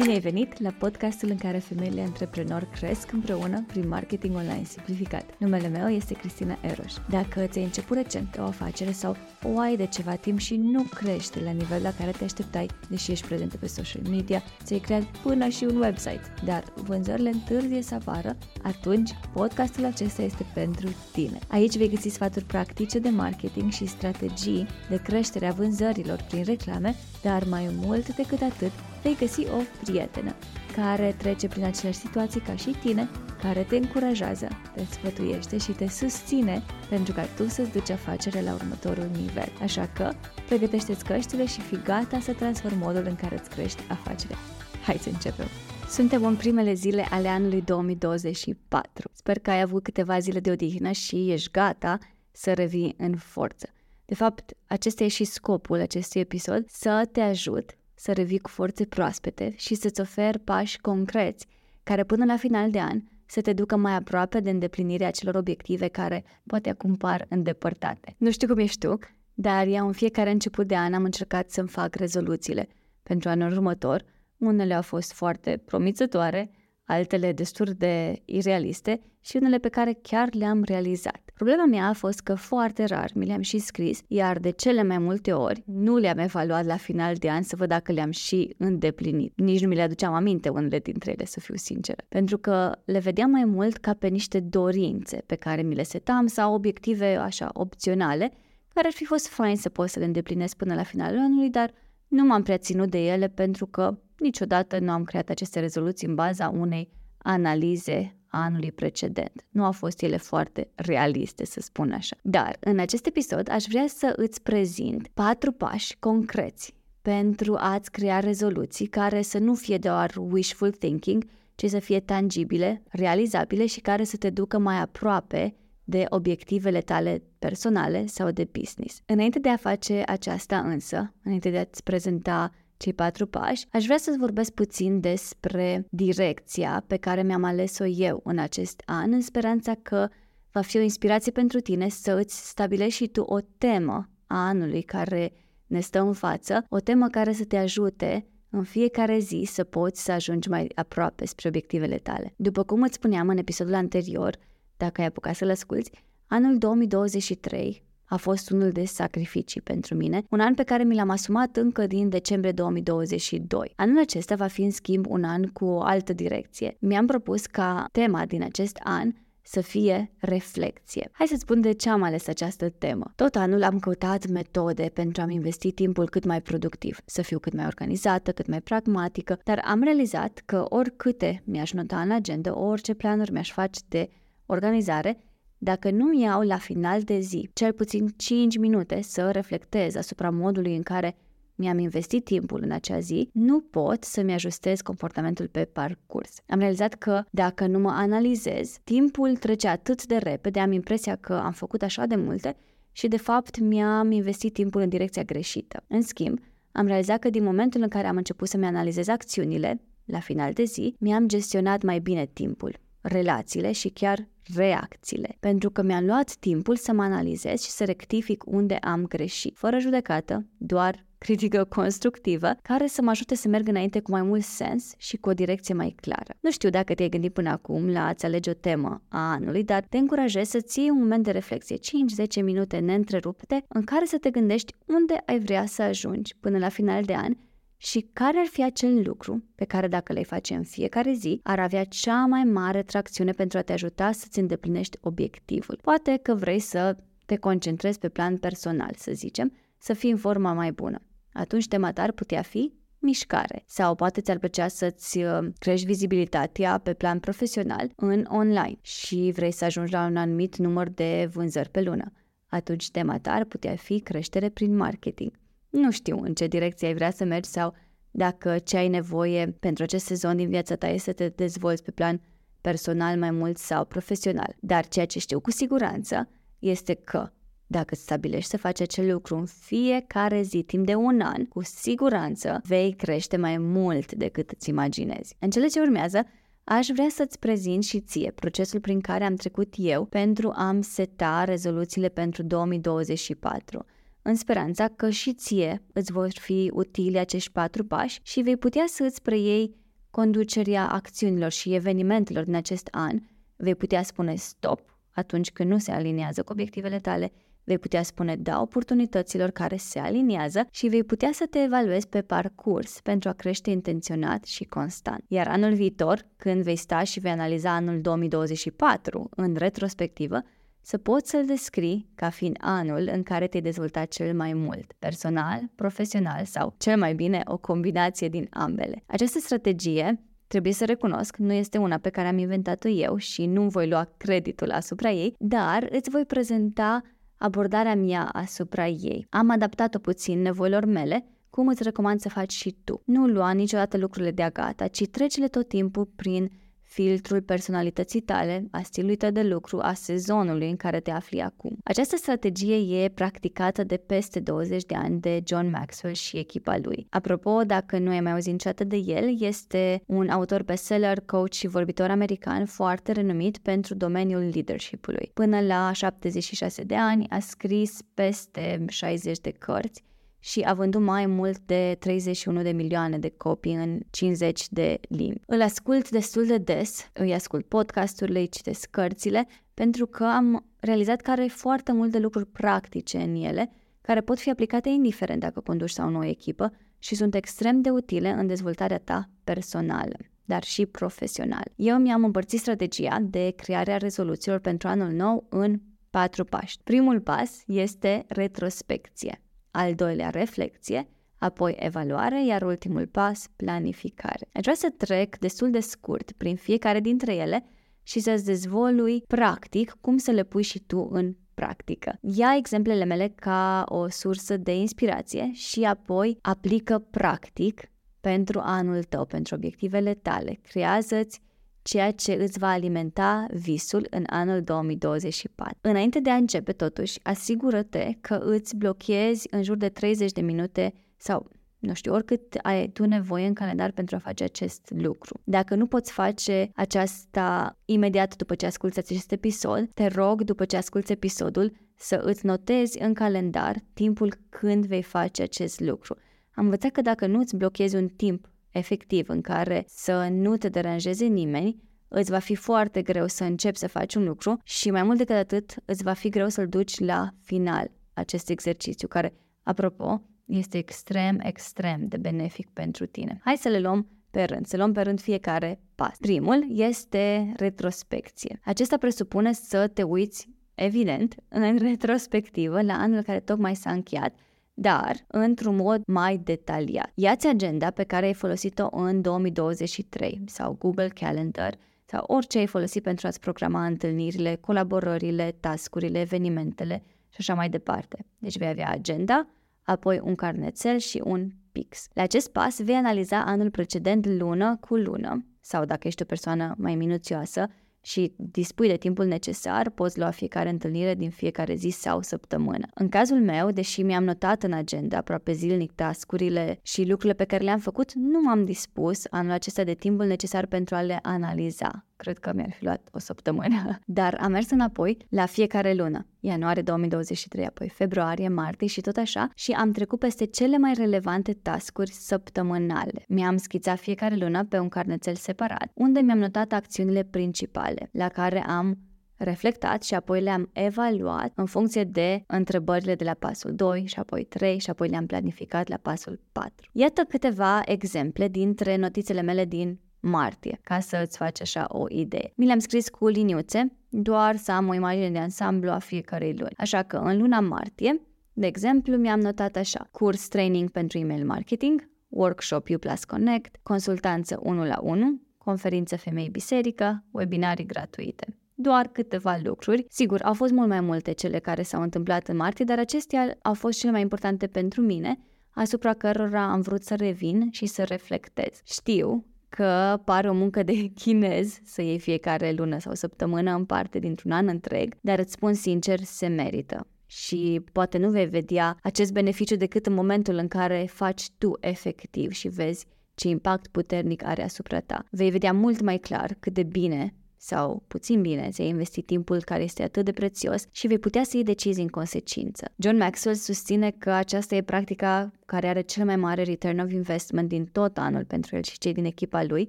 [0.00, 5.24] Bine ai venit la podcastul în care femeile antreprenori cresc împreună prin marketing online simplificat.
[5.38, 6.92] Numele meu este Cristina Eroș.
[7.08, 11.40] Dacă ți-ai început recent o afacere sau o ai de ceva timp și nu crește
[11.44, 15.48] la nivel la care te așteptai, deși ești prezentă pe social media, ți-ai creat până
[15.48, 21.38] și un website, dar vânzările întârzie să apară, atunci podcastul acesta este pentru tine.
[21.48, 26.94] Aici vei găsi sfaturi practice de marketing și strategii de creștere a vânzărilor prin reclame,
[27.22, 28.72] dar mai mult decât atât,
[29.02, 30.34] vei găsi o prietenă
[30.76, 33.08] care trece prin aceleași situații ca și tine,
[33.42, 38.54] care te încurajează, te sfătuiește și te susține pentru ca tu să-ți duci afacerea la
[38.54, 39.52] următorul nivel.
[39.62, 40.12] Așa că,
[40.46, 44.36] pregătește-ți căștile și fi gata să transformi modul în care îți crești afacerea.
[44.84, 45.46] Hai să începem!
[45.88, 49.10] Suntem în primele zile ale anului 2024.
[49.12, 51.98] Sper că ai avut câteva zile de odihnă și ești gata
[52.32, 53.68] să revii în forță.
[54.04, 58.84] De fapt, acesta e și scopul acestui episod, să te ajut să revii cu forțe
[58.84, 61.46] proaspete și să-ți oferi pași concreți
[61.82, 65.88] care până la final de an să te ducă mai aproape de îndeplinirea acelor obiective
[65.88, 68.14] care poate acum par îndepărtate.
[68.18, 68.98] Nu știu cum ești tu,
[69.34, 72.68] dar eu în fiecare început de an am încercat să-mi fac rezoluțiile
[73.02, 74.04] pentru anul următor.
[74.36, 76.50] Unele au fost foarte promițătoare,
[76.90, 81.20] altele destul de irealiste și unele pe care chiar le-am realizat.
[81.34, 84.98] Problema mea a fost că foarte rar mi le-am și scris, iar de cele mai
[84.98, 89.32] multe ori nu le-am evaluat la final de an să văd dacă le-am și îndeplinit.
[89.36, 92.98] Nici nu mi le aduceam aminte unele dintre ele, să fiu sinceră, pentru că le
[92.98, 97.50] vedeam mai mult ca pe niște dorințe pe care mi le setam sau obiective așa
[97.52, 98.32] opționale,
[98.74, 101.72] care ar fi fost fain să pot să le îndeplinesc până la finalul anului, dar
[102.10, 106.14] nu m-am prea ținut de ele pentru că niciodată nu am creat aceste rezoluții în
[106.14, 109.44] baza unei analize a anului precedent.
[109.48, 112.16] Nu au fost ele foarte realiste, să spun așa.
[112.22, 118.18] Dar, în acest episod, aș vrea să îți prezint patru pași concreți pentru a-ți crea
[118.18, 121.24] rezoluții care să nu fie doar wishful thinking,
[121.54, 125.54] ci să fie tangibile, realizabile și care să te ducă mai aproape
[125.90, 129.02] de obiectivele tale personale sau de business.
[129.06, 133.96] Înainte de a face aceasta însă, înainte de a-ți prezenta cei patru pași, aș vrea
[133.96, 139.74] să-ți vorbesc puțin despre direcția pe care mi-am ales-o eu în acest an, în speranța
[139.82, 140.08] că
[140.52, 144.82] va fi o inspirație pentru tine să îți stabilești și tu o temă a anului
[144.82, 145.32] care
[145.66, 150.04] ne stă în față, o temă care să te ajute în fiecare zi să poți
[150.04, 152.34] să ajungi mai aproape spre obiectivele tale.
[152.36, 154.36] După cum îți spuneam în episodul anterior,
[154.80, 155.90] dacă ai apucat să-l asculți,
[156.26, 161.10] anul 2023 a fost unul de sacrificii pentru mine, un an pe care mi l-am
[161.10, 163.72] asumat încă din decembrie 2022.
[163.76, 166.76] Anul acesta va fi în schimb un an cu o altă direcție.
[166.80, 171.10] Mi-am propus ca tema din acest an să fie reflecție.
[171.12, 173.12] Hai să spun de ce am ales această temă.
[173.16, 177.52] Tot anul am căutat metode pentru a-mi investi timpul cât mai productiv, să fiu cât
[177.52, 182.94] mai organizată, cât mai pragmatică, dar am realizat că oricâte mi-aș nota în agenda, orice
[182.94, 184.08] planuri mi-aș face de
[184.50, 185.18] organizare,
[185.58, 190.76] dacă nu iau la final de zi cel puțin 5 minute să reflectez asupra modului
[190.76, 191.16] în care
[191.54, 196.40] mi-am investit timpul în acea zi, nu pot să-mi ajustez comportamentul pe parcurs.
[196.48, 201.32] Am realizat că dacă nu mă analizez, timpul trece atât de repede, am impresia că
[201.34, 202.56] am făcut așa de multe
[202.92, 205.84] și de fapt mi-am investit timpul în direcția greșită.
[205.86, 206.38] În schimb,
[206.72, 210.64] am realizat că din momentul în care am început să-mi analizez acțiunile, la final de
[210.64, 216.76] zi, mi-am gestionat mai bine timpul relațiile și chiar reacțiile, pentru că mi-am luat timpul
[216.76, 222.86] să mă analizez și să rectific unde am greșit, fără judecată, doar critică constructivă, care
[222.86, 225.94] să mă ajute să merg înainte cu mai mult sens și cu o direcție mai
[226.00, 226.34] clară.
[226.40, 229.84] Nu știu dacă te-ai gândit până acum la a-ți alege o temă a anului, dar
[229.88, 234.30] te încurajez să ții un moment de reflexie, 5-10 minute neîntrerupte, în care să te
[234.30, 237.36] gândești unde ai vrea să ajungi până la final de an
[237.82, 241.58] și care ar fi acel lucru pe care dacă le face în fiecare zi, ar
[241.58, 245.78] avea cea mai mare tracțiune pentru a te ajuta să-ți îndeplinești obiectivul.
[245.82, 246.96] Poate că vrei să
[247.26, 251.02] te concentrezi pe plan personal, să zicem, să fii în forma mai bună.
[251.32, 253.62] Atunci tema ta ar putea fi mișcare.
[253.66, 259.52] Sau poate ți-ar plăcea să-ți uh, crești vizibilitatea pe plan profesional în online și vrei
[259.52, 262.12] să ajungi la un anumit număr de vânzări pe lună.
[262.48, 265.39] Atunci tema ta ar putea fi creștere prin marketing.
[265.70, 267.74] Nu știu în ce direcție ai vrea să mergi sau
[268.10, 271.90] dacă ce ai nevoie pentru acest sezon din viața ta este să te dezvolți pe
[271.90, 272.20] plan
[272.60, 274.54] personal mai mult sau profesional.
[274.60, 276.28] Dar ceea ce știu cu siguranță
[276.58, 277.30] este că
[277.66, 281.62] dacă îți stabilești să faci acel lucru în fiecare zi, timp de un an, cu
[281.62, 285.36] siguranță vei crește mai mult decât îți imaginezi.
[285.38, 286.26] În cele ce urmează,
[286.64, 291.44] aș vrea să-ți prezint și ție procesul prin care am trecut eu pentru a-mi seta
[291.44, 293.84] rezoluțiile pentru 2024
[294.22, 298.84] în speranța că și ție îți vor fi utile acești patru pași și vei putea
[298.86, 299.74] să îți preiei
[300.10, 303.18] conducerea acțiunilor și evenimentelor din acest an,
[303.56, 307.32] vei putea spune stop atunci când nu se aliniază cu obiectivele tale,
[307.64, 312.22] vei putea spune da oportunităților care se aliniază și vei putea să te evaluezi pe
[312.22, 315.24] parcurs pentru a crește intenționat și constant.
[315.28, 320.42] Iar anul viitor, când vei sta și vei analiza anul 2024 în retrospectivă,
[320.82, 325.60] să poți să-l descrii ca fiind anul în care te-ai dezvoltat cel mai mult, personal,
[325.74, 329.02] profesional sau, cel mai bine, o combinație din ambele.
[329.06, 333.68] Această strategie Trebuie să recunosc, nu este una pe care am inventat-o eu și nu
[333.68, 337.02] voi lua creditul asupra ei, dar îți voi prezenta
[337.36, 339.26] abordarea mea asupra ei.
[339.28, 343.02] Am adaptat-o puțin nevoilor mele, cum îți recomand să faci și tu.
[343.04, 346.50] Nu lua niciodată lucrurile de gata, ci trece-le tot timpul prin
[346.90, 351.76] filtrul personalității tale, a stilului tău de lucru, a sezonului în care te afli acum.
[351.84, 357.06] Această strategie e practicată de peste 20 de ani de John Maxwell și echipa lui.
[357.10, 361.66] Apropo, dacă nu ai mai auzit niciodată de el, este un autor bestseller, coach și
[361.66, 365.30] vorbitor american foarte renumit pentru domeniul leadership-ului.
[365.34, 370.02] Până la 76 de ani a scris peste 60 de cărți
[370.40, 375.40] și a vândut mai mult de 31 de milioane de copii în 50 de limbi.
[375.46, 381.20] Îl ascult destul de des, îi ascult podcasturile, îi citesc cărțile, pentru că am realizat
[381.20, 383.70] că are foarte multe lucruri practice în ele,
[384.00, 387.90] care pot fi aplicate indiferent dacă conduci sau nu o echipă și sunt extrem de
[387.90, 391.72] utile în dezvoltarea ta personală dar și profesional.
[391.76, 396.76] Eu mi-am împărțit strategia de crearea rezoluțiilor pentru anul nou în patru pași.
[396.84, 401.08] Primul pas este retrospecție al doilea reflexie,
[401.38, 404.48] apoi evaluare, iar ultimul pas, planificare.
[404.52, 407.64] Aș vrea să trec destul de scurt prin fiecare dintre ele
[408.02, 412.18] și să-ți dezvolui practic cum să le pui și tu în practică.
[412.20, 417.82] Ia exemplele mele ca o sursă de inspirație și apoi aplică practic
[418.20, 420.58] pentru anul tău, pentru obiectivele tale.
[420.62, 421.40] Creează-ți
[421.82, 425.78] ceea ce îți va alimenta visul în anul 2024.
[425.80, 430.92] Înainte de a începe, totuși, asigură-te că îți blochezi în jur de 30 de minute
[431.16, 431.50] sau
[431.80, 435.40] nu știu, oricât ai tu nevoie în calendar pentru a face acest lucru.
[435.44, 440.76] Dacă nu poți face aceasta imediat după ce asculti acest episod, te rog, după ce
[440.76, 446.16] asculti episodul, să îți notezi în calendar timpul când vei face acest lucru.
[446.54, 450.68] Am învățat că dacă nu îți blochezi un timp efectiv în care să nu te
[450.68, 455.02] deranjeze nimeni, îți va fi foarte greu să începi să faci un lucru și mai
[455.02, 459.32] mult decât atât îți va fi greu să-l duci la final acest exercițiu care,
[459.62, 463.40] apropo, este extrem, extrem de benefic pentru tine.
[463.44, 466.16] Hai să le luăm pe rând, să luăm pe rând fiecare pas.
[466.20, 468.60] Primul este retrospecție.
[468.64, 474.34] Acesta presupune să te uiți, evident, în retrospectivă la anul care tocmai s-a încheiat
[474.80, 477.10] dar într-un mod mai detaliat.
[477.14, 481.74] Iați agenda pe care ai folosit-o în 2023 sau Google Calendar
[482.04, 488.26] sau orice ai folosit pentru a-ți programa întâlnirile, colaborările, tascurile, evenimentele și așa mai departe.
[488.38, 489.46] Deci vei avea agenda,
[489.82, 492.08] apoi un carnețel și un pix.
[492.12, 496.74] La acest pas vei analiza anul precedent lună cu lună sau dacă ești o persoană
[496.78, 497.68] mai minuțioasă,
[498.02, 502.86] și dispui de timpul necesar, poți lua fiecare întâlnire din fiecare zi sau săptămână.
[502.94, 507.64] În cazul meu, deși mi-am notat în agenda aproape zilnic tascurile și lucrurile pe care
[507.64, 512.38] le-am făcut, nu m-am dispus anul acesta de timpul necesar pentru a le analiza cred
[512.38, 517.66] că mi-ar fi luat o săptămână, dar am mers înapoi la fiecare lună, ianuarie 2023,
[517.66, 523.24] apoi februarie, martie și tot așa și am trecut peste cele mai relevante tascuri săptămânale.
[523.28, 528.64] Mi-am schițat fiecare lună pe un carnețel separat, unde mi-am notat acțiunile principale, la care
[528.66, 528.98] am
[529.36, 534.44] reflectat și apoi le-am evaluat în funcție de întrebările de la pasul 2 și apoi
[534.44, 536.72] 3 și apoi le-am planificat la pasul 4.
[536.92, 542.52] Iată câteva exemple dintre notițele mele din martie, ca să îți faci așa o idee.
[542.56, 546.74] Mi le-am scris cu liniuțe, doar să am o imagine de ansamblu a fiecarei luni.
[546.76, 548.20] Așa că în luna martie,
[548.52, 554.60] de exemplu, mi-am notat așa, curs training pentru email marketing, workshop U Plus Connect, consultanță
[554.62, 560.06] 1 la 1, conferință femei biserică, webinarii gratuite doar câteva lucruri.
[560.08, 563.74] Sigur, au fost mult mai multe cele care s-au întâmplat în martie, dar acestea au
[563.74, 565.38] fost cele mai importante pentru mine,
[565.70, 568.80] asupra cărora am vrut să revin și să reflectez.
[568.84, 574.18] Știu că pare o muncă de chinez să iei fiecare lună sau săptămână în parte
[574.18, 577.06] dintr-un an întreg, dar îți spun sincer, se merită.
[577.26, 582.52] Și poate nu vei vedea acest beneficiu decât în momentul în care faci tu efectiv
[582.52, 585.24] și vezi ce impact puternic are asupra ta.
[585.30, 589.82] Vei vedea mult mai clar cât de bine sau puțin bine, ți-ai investit timpul care
[589.82, 592.92] este atât de prețios și vei putea să iei decizii în consecință.
[592.96, 597.68] John Maxwell susține că aceasta e practica care are cel mai mare return of investment
[597.68, 599.88] din tot anul pentru el și cei din echipa lui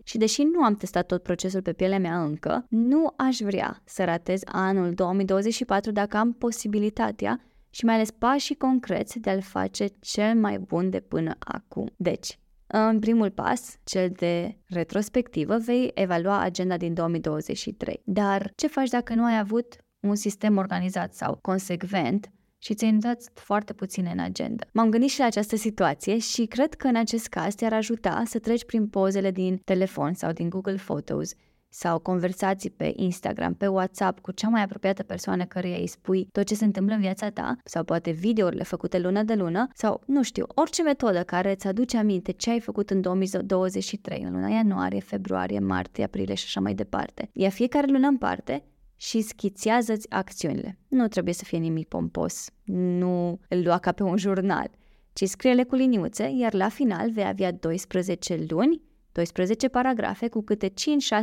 [0.04, 4.04] și deși nu am testat tot procesul pe pielea mea încă, nu aș vrea să
[4.04, 10.36] ratez anul 2024 dacă am posibilitatea și mai ales pașii concreți de a-l face cel
[10.36, 11.92] mai bun de până acum.
[11.96, 12.40] Deci,
[12.72, 18.02] în primul pas, cel de retrospectivă, vei evalua agenda din 2023.
[18.06, 23.24] Dar ce faci dacă nu ai avut un sistem organizat sau consecvent și ți-ai notat
[23.34, 24.66] foarte puține în agenda.
[24.74, 28.40] M-am gândit și la această situație și cred că în acest caz te-ar ajuta să
[28.40, 31.34] treci prin pozele din telefon sau din Google Photos
[31.74, 36.46] sau conversații pe Instagram, pe WhatsApp cu cea mai apropiată persoană căreia îi spui tot
[36.46, 40.24] ce se întâmplă în viața ta sau poate videourile făcute lună de lună sau, nu
[40.24, 45.00] știu, orice metodă care îți aduce aminte ce ai făcut în 2023, în luna ianuarie,
[45.00, 47.30] februarie, martie, aprilie și așa mai departe.
[47.34, 48.64] Ia fiecare lună în parte
[48.96, 50.78] și schițează-ți acțiunile.
[50.88, 54.70] Nu trebuie să fie nimic pompos, nu îl lua ca pe un jurnal,
[55.14, 58.82] ci scrie-le cu liniuțe, iar la final vei avea 12 luni
[59.12, 60.72] 12 paragrafe cu câte 5-6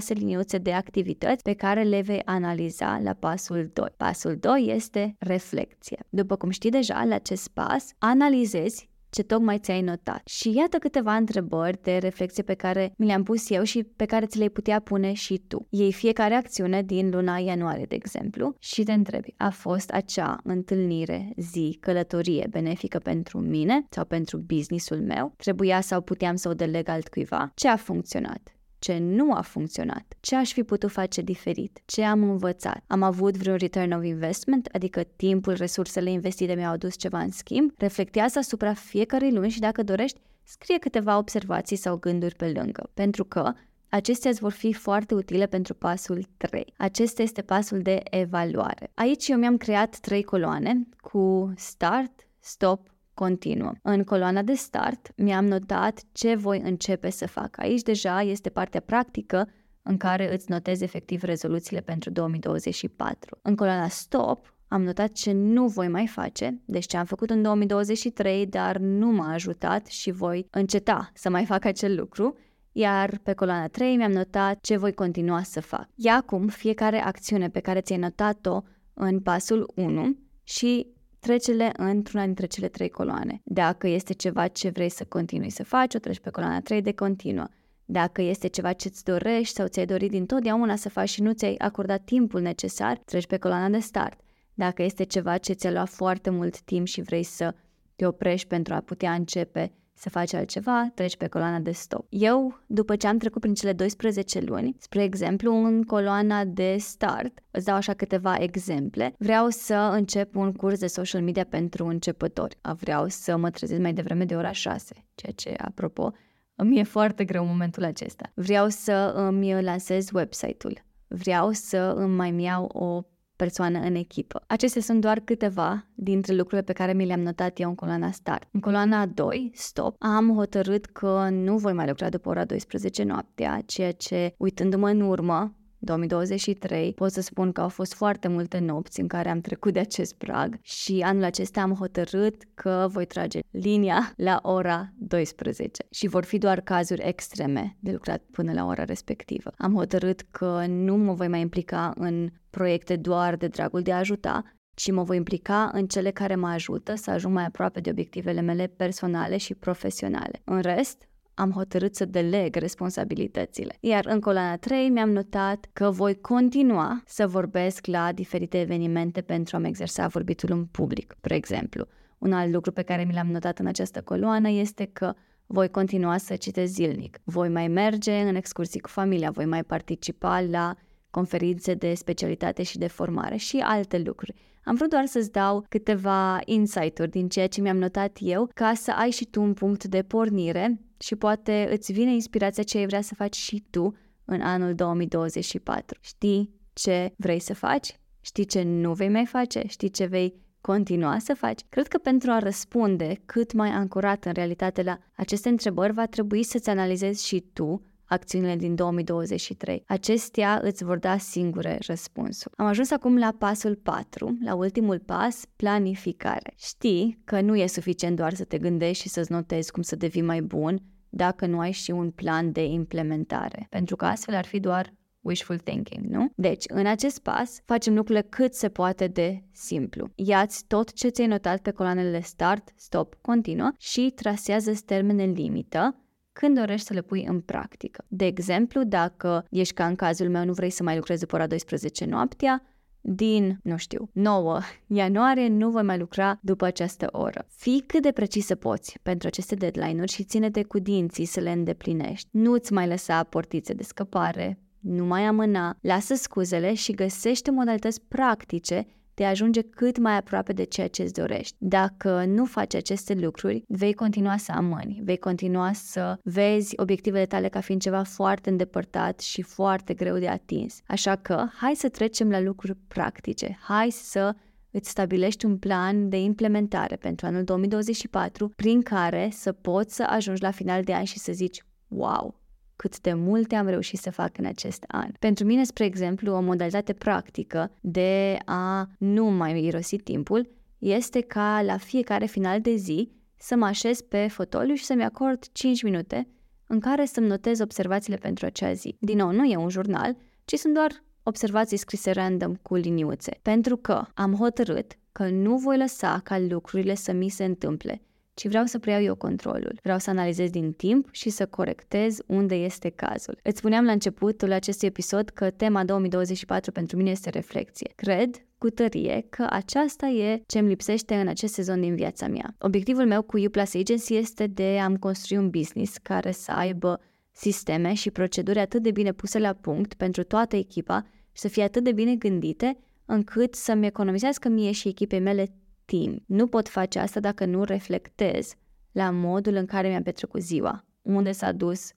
[0.09, 3.87] liniuțe de activități pe care le vei analiza la pasul 2.
[3.97, 5.99] Pasul 2 este reflecție.
[6.09, 10.29] După cum știi deja, la acest pas analizezi ce tocmai ți-ai notat.
[10.29, 14.27] Și iată câteva întrebări de reflexie pe care mi le-am pus eu și pe care
[14.27, 15.67] ți le-ai putea pune și tu.
[15.71, 21.33] Iei fiecare acțiune din luna ianuarie, de exemplu, și te întrebi, a fost acea întâlnire,
[21.37, 25.33] zi, călătorie benefică pentru mine sau pentru businessul meu?
[25.37, 27.51] Trebuia sau puteam să o deleg altcuiva?
[27.55, 28.58] Ce a funcționat?
[28.79, 33.37] Ce nu a funcționat, ce aș fi putut face diferit, ce am învățat, am avut
[33.37, 38.75] vreun return of investment, adică timpul, resursele investite mi-au adus ceva în schimb, reflectează asupra
[38.75, 43.53] fiecărei luni și dacă dorești, scrie câteva observații sau gânduri pe lângă, pentru că
[43.91, 46.75] Acestea îți vor fi foarte utile pentru pasul 3.
[46.77, 48.91] Acesta este pasul de evaluare.
[48.95, 52.81] Aici eu mi-am creat trei coloane cu start, stop,
[53.19, 53.73] continuă.
[53.83, 57.59] În coloana de start mi-am notat ce voi începe să fac.
[57.59, 59.49] Aici deja este partea practică
[59.83, 63.39] în care îți notezi efectiv rezoluțiile pentru 2024.
[63.43, 67.43] În coloana stop am notat ce nu voi mai face, deci ce am făcut în
[67.43, 72.37] 2023, dar nu m-a ajutat și voi înceta să mai fac acel lucru,
[72.73, 75.89] iar pe coloana 3 mi-am notat ce voi continua să fac.
[75.95, 78.63] Ia acum fiecare acțiune pe care ți-ai notat-o
[78.95, 80.87] în pasul 1 și
[81.21, 83.41] trece-le într-una dintre cele trei coloane.
[83.45, 86.93] Dacă este ceva ce vrei să continui să faci, o treci pe coloana 3 de
[86.93, 87.47] continuă.
[87.85, 91.55] Dacă este ceva ce îți dorești sau ți-ai dorit dintotdeauna să faci și nu ți-ai
[91.59, 94.21] acordat timpul necesar, treci pe coloana de start.
[94.55, 97.55] Dacă este ceva ce ți-a luat foarte mult timp și vrei să
[97.97, 102.07] te oprești pentru a putea începe să faci altceva, treci pe coloana de stop.
[102.09, 107.39] Eu, după ce am trecut prin cele 12 luni, spre exemplu, în coloana de start,
[107.51, 112.59] îți dau așa câteva exemple, vreau să încep un curs de social media pentru începători.
[112.79, 116.13] Vreau să mă trezesc mai devreme de ora 6, ceea ce, apropo,
[116.55, 118.31] îmi e foarte greu în momentul acesta.
[118.35, 120.87] Vreau să îmi lansez website-ul.
[121.09, 123.03] Vreau să îmi mai iau o
[123.39, 124.43] persoană în echipă.
[124.47, 128.49] Acestea sunt doar câteva dintre lucrurile pe care mi le-am notat eu în coloana Start.
[128.51, 133.63] În coloana 2, Stop, am hotărât că nu voi mai lucra după ora 12 noaptea,
[133.67, 139.01] ceea ce, uitându-mă în urmă, 2023, pot să spun că au fost foarte multe nopți
[139.01, 143.41] în care am trecut de acest prag și anul acesta am hotărât că voi trage
[143.51, 148.85] linia la ora 12 și vor fi doar cazuri extreme de lucrat până la ora
[148.85, 149.51] respectivă.
[149.59, 153.99] Am hotărât că nu mă voi mai implica în proiecte doar de dragul de a
[153.99, 154.43] ajuta,
[154.75, 158.41] ci mă voi implica în cele care mă ajută să ajung mai aproape de obiectivele
[158.41, 160.41] mele personale și profesionale.
[160.45, 161.08] În rest,
[161.39, 163.77] am hotărât să deleg responsabilitățile.
[163.81, 169.57] Iar în coloana 3 mi-am notat că voi continua să vorbesc la diferite evenimente pentru
[169.57, 171.87] a-mi exersa vorbitul în public, spre exemplu.
[172.19, 175.15] Un alt lucru pe care mi l-am notat în această coloană este că
[175.47, 177.19] voi continua să citesc zilnic.
[177.25, 180.75] Voi mai merge în excursii cu familia, voi mai participa la
[181.11, 184.35] conferințe de specialitate și de formare și alte lucruri.
[184.65, 188.91] Am vrut doar să-ți dau câteva insight-uri din ceea ce mi-am notat eu, ca să
[188.91, 193.01] ai și tu un punct de pornire și poate îți vine inspirația ce ai vrea
[193.01, 195.99] să faci și tu în anul 2024.
[196.01, 197.99] Știi ce vrei să faci?
[198.21, 199.63] Știi ce nu vei mai face?
[199.67, 201.61] Știi ce vei continua să faci?
[201.69, 206.43] Cred că pentru a răspunde cât mai ancorat în realitate la aceste întrebări va trebui
[206.43, 209.83] să-ți analizezi și tu acțiunile din 2023.
[209.87, 212.53] Acestea îți vor da singure răspunsul.
[212.57, 216.53] Am ajuns acum la pasul 4, la ultimul pas, planificare.
[216.57, 220.23] Știi că nu e suficient doar să te gândești și să-ți notezi cum să devii
[220.23, 224.61] mai bun dacă nu ai și un plan de implementare, pentru că astfel ar fi
[224.61, 226.33] doar wishful thinking, nu?
[226.35, 230.11] Deci, în acest pas, facem lucrurile cât se poate de simplu.
[230.15, 236.03] Iați tot ce ți-ai notat pe coloanele start, stop, continuă și trasează termene limită
[236.39, 238.05] când dorești să le pui în practică.
[238.09, 241.47] De exemplu, dacă ești ca în cazul meu, nu vrei să mai lucrezi după ora
[241.47, 242.63] 12 noaptea,
[243.01, 247.47] din, nu știu, 9 ianuarie nu voi mai lucra după această oră.
[247.49, 252.29] Fii cât de precisă poți pentru aceste deadline-uri și ține-te cu dinții să le îndeplinești.
[252.31, 258.87] Nu-ți mai lăsa portițe de scăpare, nu mai amâna, lasă scuzele și găsește modalități practice
[259.19, 261.55] de a ajunge cât mai aproape de ceea ce îți dorești.
[261.59, 267.49] Dacă nu faci aceste lucruri, vei continua să amâni, vei continua să vezi obiectivele tale
[267.49, 270.81] ca fiind ceva foarte îndepărtat și foarte greu de atins.
[270.87, 273.59] Așa că, hai să trecem la lucruri practice.
[273.61, 274.35] Hai să
[274.71, 280.43] îți stabilești un plan de implementare pentru anul 2024 prin care să poți să ajungi
[280.43, 282.41] la final de an și să zici wow,
[282.79, 285.11] cât de multe am reușit să fac în acest an.
[285.19, 291.63] Pentru mine, spre exemplu, o modalitate practică de a nu mai irosi timpul este ca
[291.63, 296.29] la fiecare final de zi să mă așez pe fotoliu și să-mi acord 5 minute
[296.67, 298.97] în care să-mi notez observațiile pentru acea zi.
[299.01, 303.39] Din nou, nu e un jurnal, ci sunt doar observații scrise random cu liniuțe.
[303.43, 308.03] Pentru că am hotărât că nu voi lăsa ca lucrurile să mi se întâmple
[308.39, 309.79] ci vreau să preiau eu controlul.
[309.83, 313.39] Vreau să analizez din timp și să corectez unde este cazul.
[313.43, 317.91] Îți spuneam la începutul acestui episod că tema 2024 pentru mine este reflexie.
[317.95, 322.55] Cred cu tărie că aceasta e ce îmi lipsește în acest sezon din viața mea.
[322.59, 327.01] Obiectivul meu cu U Plus Agency este de a-mi construi un business care să aibă
[327.33, 331.03] sisteme și proceduri atât de bine puse la punct pentru toată echipa
[331.33, 335.53] și să fie atât de bine gândite încât să-mi economisească mie și echipei mele
[335.97, 336.23] timp.
[336.27, 338.55] Nu pot face asta dacă nu reflectez
[338.93, 341.97] la modul în care mi-am petrecut ziua, unde s-a dus 50-80%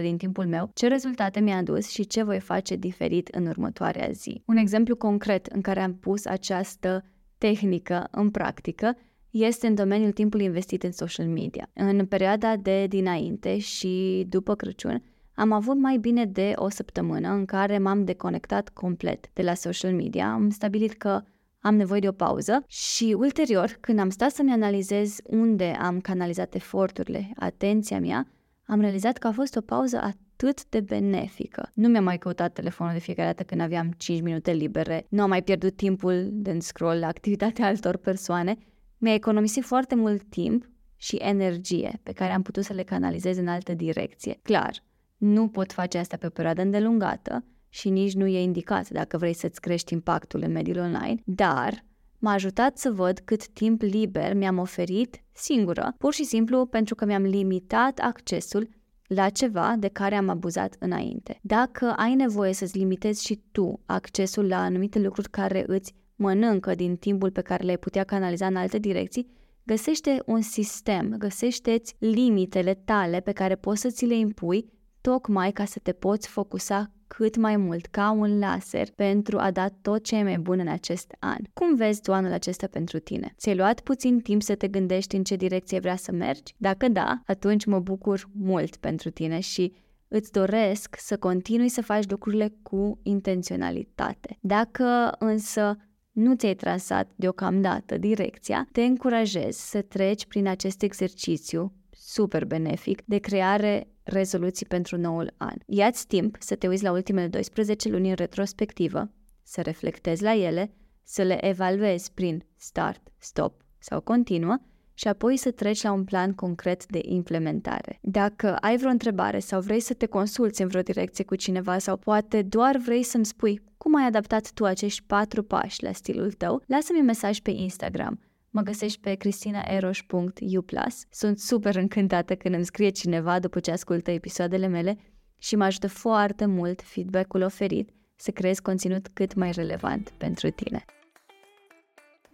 [0.00, 4.42] din timpul meu, ce rezultate mi-a adus și ce voi face diferit în următoarea zi.
[4.46, 7.04] Un exemplu concret în care am pus această
[7.38, 8.96] tehnică în practică
[9.30, 11.70] este în domeniul timpului investit în social media.
[11.72, 15.02] În perioada de dinainte și după Crăciun,
[15.34, 19.92] am avut mai bine de o săptămână în care m-am deconectat complet de la social
[19.92, 20.32] media.
[20.32, 21.22] Am stabilit că
[21.68, 26.54] am nevoie de o pauză și ulterior, când am stat să-mi analizez unde am canalizat
[26.54, 28.28] eforturile, atenția mea,
[28.64, 31.70] am realizat că a fost o pauză atât de benefică.
[31.74, 35.28] Nu mi-am mai căutat telefonul de fiecare dată când aveam 5 minute libere, nu am
[35.28, 38.56] mai pierdut timpul de scroll la activitatea altor persoane,
[38.98, 43.48] mi-a economisit foarte mult timp și energie pe care am putut să le canalizez în
[43.48, 44.38] altă direcție.
[44.42, 44.82] Clar,
[45.16, 49.32] nu pot face asta pe o perioadă îndelungată, și nici nu e indicat dacă vrei
[49.32, 51.84] să-ți crești impactul în mediul online, dar
[52.18, 57.04] m-a ajutat să văd cât timp liber mi-am oferit singură, pur și simplu pentru că
[57.04, 58.68] mi-am limitat accesul
[59.06, 61.38] la ceva de care am abuzat înainte.
[61.42, 66.96] Dacă ai nevoie să-ți limitezi și tu accesul la anumite lucruri care îți mănâncă din
[66.96, 69.28] timpul pe care le-ai putea canaliza în alte direcții,
[69.62, 75.64] găsește un sistem, găsește-ți limitele tale pe care poți să ți le impui tocmai ca
[75.64, 80.16] să te poți focusa cât mai mult, ca un laser, pentru a da tot ce
[80.16, 81.38] e mai bun în acest an.
[81.52, 83.34] Cum vezi tu anul acesta pentru tine?
[83.36, 86.54] Ți-ai luat puțin timp să te gândești în ce direcție vrea să mergi?
[86.56, 89.72] Dacă da, atunci mă bucur mult pentru tine și
[90.08, 94.38] îți doresc să continui să faci lucrurile cu intenționalitate.
[94.40, 95.76] Dacă însă
[96.12, 103.18] nu ți-ai trasat deocamdată direcția, te încurajez să treci prin acest exercițiu super benefic de
[103.18, 105.54] creare rezoluții pentru noul an.
[105.66, 109.10] Ia-ți timp să te uiți la ultimele 12 luni în retrospectivă,
[109.42, 114.56] să reflectezi la ele, să le evaluezi prin start, stop sau continuă
[114.94, 117.98] și apoi să treci la un plan concret de implementare.
[118.02, 121.96] Dacă ai vreo întrebare sau vrei să te consulți în vreo direcție cu cineva sau
[121.96, 126.62] poate doar vrei să-mi spui cum ai adaptat tu acești patru pași la stilul tău,
[126.66, 130.64] lasă-mi un mesaj pe Instagram– Mă găsești pe cristinaeroș.u+.
[131.10, 134.96] Sunt super încântată când îmi scrie cineva după ce ascultă episoadele mele
[135.38, 140.84] și mă ajută foarte mult feedback-ul oferit să creezi conținut cât mai relevant pentru tine.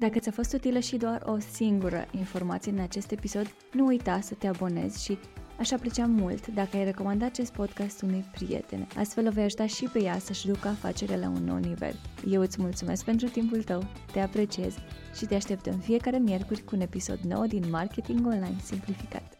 [0.04, 4.34] Dacă ți-a fost utilă și doar o singură informație în acest episod, nu uita să
[4.34, 5.18] te abonezi și
[5.58, 8.88] Aș aprecia mult dacă ai recomanda acest podcast unui prieten.
[8.96, 11.94] Astfel o vei ajuta și pe ea să-și ducă afacerea la un nou nivel.
[12.30, 14.74] Eu îți mulțumesc pentru timpul tău, te apreciez
[15.16, 19.33] și te aștept în fiecare miercuri cu un episod nou din Marketing Online Simplificat.